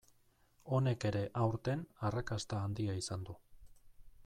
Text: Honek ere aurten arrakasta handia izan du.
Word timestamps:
Honek 0.77 1.05
ere 1.09 1.21
aurten 1.43 1.85
arrakasta 2.09 2.63
handia 2.69 2.99
izan 3.03 3.29
du. 3.31 3.39